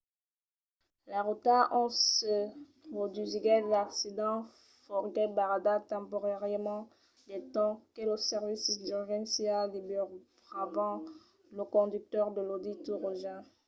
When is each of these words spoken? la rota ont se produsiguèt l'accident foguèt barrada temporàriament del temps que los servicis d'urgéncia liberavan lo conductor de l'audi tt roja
la 1.11 1.19
rota 1.27 1.57
ont 1.81 1.91
se 2.19 2.33
produsiguèt 2.91 3.61
l'accident 3.73 4.39
foguèt 4.85 5.31
barrada 5.37 5.73
temporàriament 5.93 6.83
del 7.29 7.43
temps 7.55 7.75
que 7.93 8.01
los 8.09 8.21
servicis 8.33 8.75
d'urgéncia 8.83 9.53
liberavan 9.75 10.93
lo 11.57 11.63
conductor 11.75 12.25
de 12.35 12.41
l'audi 12.47 12.71
tt 12.77 12.87
roja 13.03 13.35